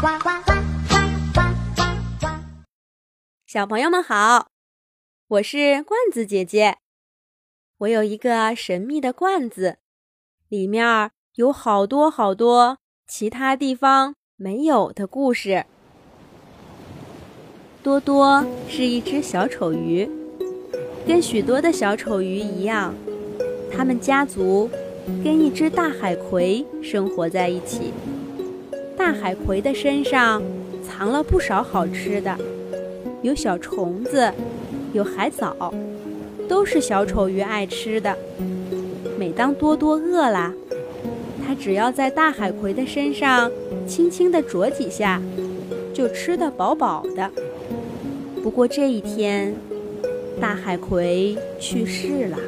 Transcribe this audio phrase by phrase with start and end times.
[0.00, 0.52] 呱呱呱
[1.34, 1.42] 呱
[1.76, 1.84] 呱
[2.18, 2.26] 呱！
[3.46, 4.48] 小朋友们好，
[5.28, 6.78] 我是罐子姐姐。
[7.80, 9.76] 我有一个神秘的罐子，
[10.48, 15.66] 里面有好多好多其他地方没有的故事。
[17.82, 20.08] 多多是一只小丑鱼，
[21.06, 22.94] 跟许多的小丑鱼一样，
[23.70, 24.70] 他们家族
[25.22, 27.92] 跟一只大海葵生活在一起。
[29.10, 30.40] 大海葵的身上
[30.84, 32.32] 藏了不少好吃的，
[33.22, 34.32] 有小虫子，
[34.92, 35.74] 有海藻，
[36.48, 38.16] 都是小丑鱼爱吃的。
[39.18, 40.54] 每当多多饿了，
[41.44, 43.50] 它只要在大海葵的身上
[43.84, 45.20] 轻轻地啄几下，
[45.92, 47.28] 就吃得饱饱的。
[48.44, 49.52] 不过这一天，
[50.40, 52.38] 大海葵去世了，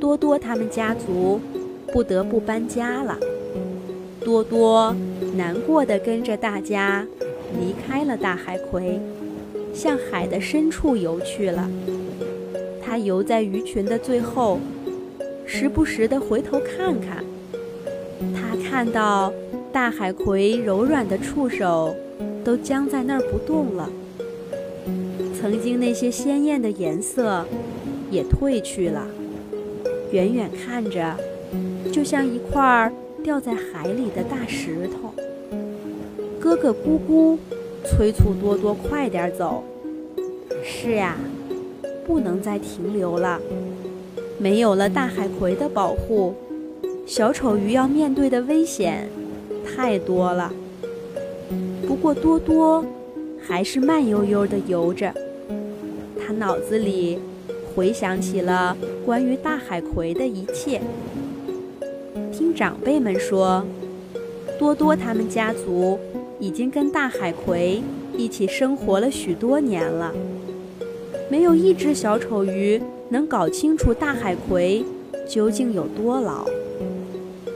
[0.00, 1.40] 多多他们家族
[1.92, 3.16] 不得不搬家了。
[4.24, 4.94] 多多。
[5.36, 7.06] 难过的跟着大家
[7.58, 9.00] 离开了大海葵，
[9.72, 11.70] 向海的深处游去了。
[12.84, 14.58] 他游在鱼群的最后，
[15.46, 17.24] 时不时的回头看看。
[18.34, 19.32] 他看到
[19.72, 21.94] 大海葵柔软的触手
[22.44, 23.88] 都僵在那儿不动了，
[25.40, 27.46] 曾经那些鲜艳的颜色
[28.10, 29.06] 也褪去了，
[30.12, 31.16] 远远看着，
[31.90, 35.14] 就像一块掉在海里的大石头。
[36.40, 37.38] 哥哥咕咕
[37.84, 39.62] 催促多多快点走。
[40.64, 41.16] 是呀，
[42.06, 43.40] 不能再停留了。
[44.38, 46.34] 没有了大海葵的保护，
[47.06, 49.08] 小丑鱼要面对的危险
[49.64, 50.52] 太多了。
[51.86, 52.84] 不过多多
[53.40, 55.12] 还是慢悠悠地游着，
[56.18, 57.18] 他脑子里
[57.74, 60.80] 回想起了关于大海葵的一切。
[62.32, 63.64] 听长辈们说，
[64.58, 65.98] 多多他们家族。
[66.40, 67.80] 已经跟大海葵
[68.16, 70.12] 一起生活了许多年了，
[71.30, 74.84] 没有一只小丑鱼能搞清楚大海葵
[75.28, 76.44] 究竟有多老，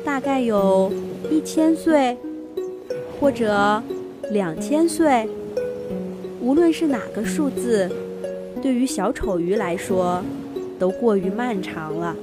[0.05, 0.93] 大概有
[1.29, 2.17] 一千岁，
[3.19, 3.83] 或者
[4.31, 5.29] 两千岁。
[6.41, 7.91] 无论是哪个数字，
[8.63, 10.23] 对于小丑鱼来说，
[10.79, 12.15] 都过于漫长了。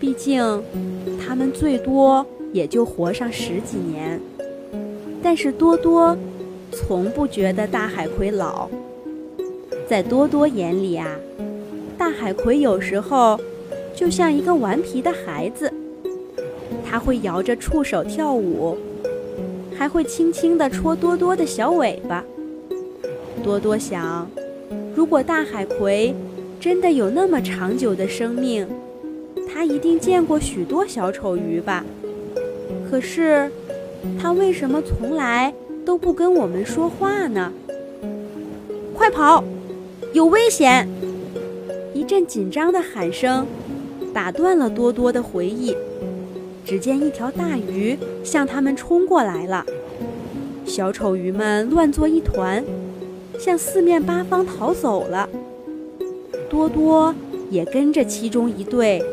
[0.00, 0.42] 毕竟，
[1.30, 4.20] 它们最多也就活上十几年。
[5.22, 6.16] 但是多多
[6.72, 8.68] 从不觉得大海葵老，
[9.88, 11.06] 在多多眼里啊，
[11.96, 13.38] 大海葵有时候
[13.94, 15.72] 就像一个顽皮的孩子，
[16.84, 18.76] 他会摇着触手跳舞，
[19.78, 22.24] 还会轻轻地戳多多的小尾巴。
[23.40, 24.28] 多多想，
[24.96, 26.12] 如果大海葵
[26.58, 28.66] 真的有那么长久的生命，
[29.60, 31.84] 他一定见过许多小丑鱼吧？
[32.90, 33.50] 可是。
[34.18, 35.52] 他为什么从来
[35.84, 37.52] 都不跟我们说话呢？
[38.94, 39.44] 快跑，
[40.14, 40.88] 有危险！
[41.92, 43.46] 一阵紧张的喊声
[44.14, 45.76] 打断了多多的回忆。
[46.64, 49.66] 只见一条大鱼向他们冲过来了，
[50.64, 52.64] 小丑鱼们乱作一团，
[53.38, 55.28] 向四面八方逃走了。
[56.48, 57.14] 多多
[57.50, 59.04] 也跟着其中一队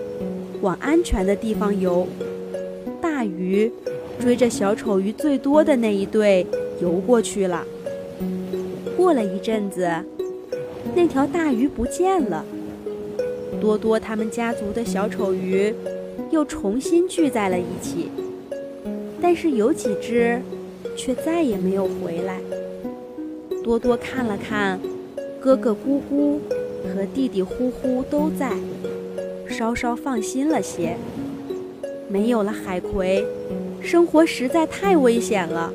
[0.61, 2.07] 往安全的地方游。
[3.01, 3.71] 大鱼。
[4.19, 6.43] 追着小丑鱼最多的那一队
[6.81, 7.63] 游过去了。
[8.97, 9.87] 过了一阵子，
[10.95, 12.43] 那条大鱼不见了。
[13.61, 15.71] 多多他们家族的小丑鱼
[16.31, 18.09] 又重新聚在了一起，
[19.21, 20.41] 但是有几只
[20.95, 22.41] 却再也没有回来。
[23.63, 24.79] 多多看了看，
[25.39, 26.39] 哥哥咕咕
[26.83, 28.51] 和弟弟呼呼都在，
[29.57, 30.95] 稍稍放心了些。
[32.07, 33.25] 没有了海葵。
[33.81, 35.73] 生活实在太危险了，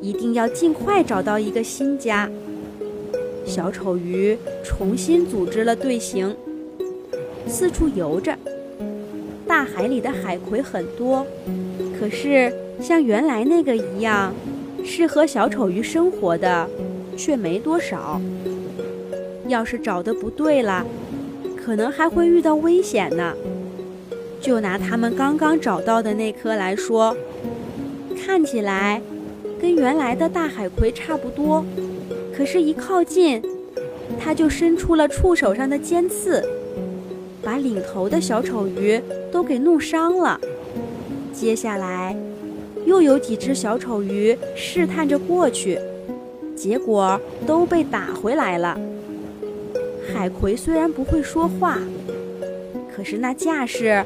[0.00, 2.30] 一定要尽快找到一个新家。
[3.44, 6.34] 小丑鱼重新组织了队形，
[7.46, 8.34] 四处游着。
[9.46, 11.26] 大海里的海葵很多，
[12.00, 12.50] 可是
[12.80, 14.32] 像原来那个一样
[14.82, 16.66] 适合小丑鱼生活的
[17.18, 18.18] 却没多少。
[19.46, 20.86] 要是找的不对了，
[21.68, 23.34] 可能还会遇到危险呢。
[24.40, 27.14] 就拿他们刚刚找到的那颗来说，
[28.24, 29.02] 看起来
[29.60, 31.62] 跟原来的大海葵差不多，
[32.34, 33.42] 可是，一靠近，
[34.18, 36.42] 它就伸出了触手上的尖刺，
[37.42, 38.98] 把领头的小丑鱼
[39.30, 40.40] 都给弄伤了。
[41.34, 42.16] 接下来，
[42.86, 45.78] 又有几只小丑鱼试探着过去，
[46.56, 48.80] 结果都被打回来了。
[50.12, 51.78] 海葵虽然不会说话，
[52.94, 54.04] 可是那架势。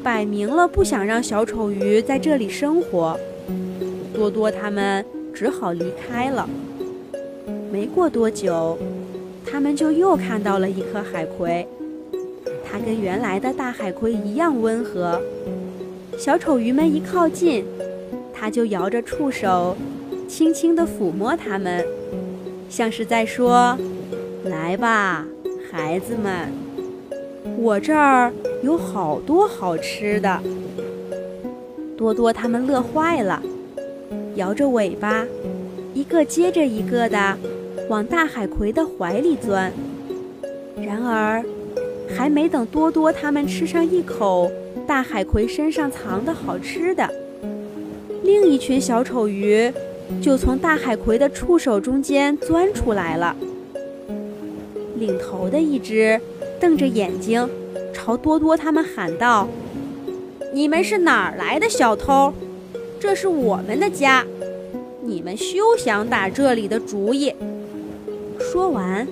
[0.00, 3.18] 摆明了不想让小丑鱼在这里生活。
[4.14, 5.04] 多多他们
[5.34, 6.48] 只好离开了。
[7.70, 8.78] 没过多久，
[9.44, 11.66] 他们就又看到了一颗海葵，
[12.64, 15.20] 它跟原来的大海葵一样温和。
[16.16, 17.64] 小丑鱼们一靠近，
[18.32, 19.76] 它就摇着触手，
[20.28, 21.84] 轻轻地抚摸它们，
[22.70, 23.76] 像是在说
[24.46, 25.26] ：“来吧，
[25.70, 26.50] 孩子们，
[27.58, 28.32] 我这儿
[28.62, 30.40] 有好多好吃的。”
[31.94, 33.42] 多多他们乐坏了，
[34.36, 35.26] 摇着尾巴，
[35.92, 37.36] 一个接着一个的
[37.88, 39.70] 往大海葵的怀里钻。
[40.76, 41.44] 然而，
[42.16, 44.50] 还没等多多他们吃上一口
[44.86, 47.06] 大海葵身上藏的好吃的，
[48.22, 49.70] 另一群小丑鱼
[50.22, 53.36] 就从大海葵的触手中间钻出来了。
[54.98, 56.20] 领头的一只
[56.60, 57.48] 瞪着眼睛，
[57.92, 59.48] 朝多多他们喊道。
[60.52, 62.32] 你们是哪儿来的小偷？
[62.98, 64.24] 这是我们的家，
[65.02, 67.32] 你们休想打这里的主意。
[68.40, 69.06] 说完，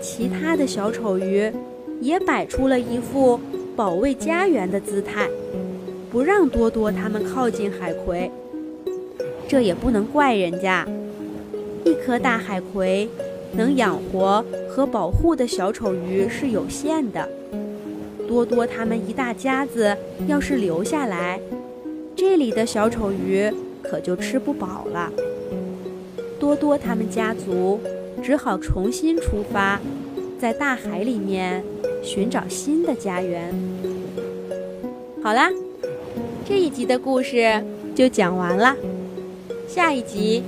[0.00, 1.52] 其他的小丑鱼
[2.00, 3.38] 也摆出了一副
[3.76, 5.28] 保卫家园的姿态，
[6.10, 8.30] 不让多多他们靠近海葵。
[9.48, 10.86] 这也不能怪人家，
[11.84, 13.08] 一颗大海葵
[13.54, 17.28] 能养活和保护的小丑鱼是有限的。
[18.28, 19.96] 多多他们一大家子
[20.26, 21.38] 要是留下来，
[22.16, 23.52] 这里的小丑鱼
[23.82, 25.12] 可就吃不饱了。
[26.40, 27.78] 多多他们家族
[28.22, 29.80] 只好重新出发，
[30.40, 31.62] 在大海里面
[32.02, 33.52] 寻找新的家园。
[35.22, 35.50] 好啦，
[36.44, 37.62] 这一集的故事
[37.94, 38.74] 就讲完了。
[39.68, 40.42] 下一集，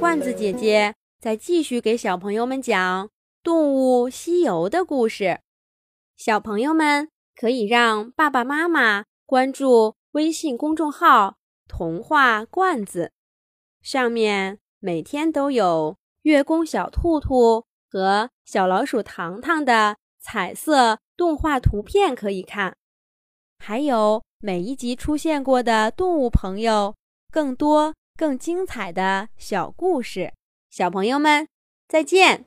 [0.00, 0.92] 罐子姐姐
[1.26, 3.06] 再继续给小朋友们讲
[3.42, 5.40] 《动物西游》的故事。
[6.16, 7.08] 小朋友们。
[7.34, 11.34] 可以让爸爸妈妈关注微信公众号
[11.66, 13.10] “童话罐子”，
[13.82, 22.76] 上面每天都有月宫小兔兔和小老鼠糖糖的彩色动画图片可以看，
[23.58, 26.94] 还有每一集出现过的动物朋友
[27.32, 30.32] 更多更精彩的小故事。
[30.76, 31.48] 小朋友们，
[31.88, 32.44] 再见。